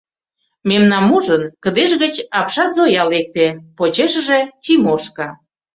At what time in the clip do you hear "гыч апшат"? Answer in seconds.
2.03-2.69